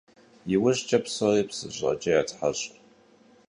ИужькӀэ 0.53 0.99
псори 1.03 1.43
псы 1.49 1.67
щӀыӀэкӀэ 1.75 2.11
ятхьэщӀ. 2.19 2.65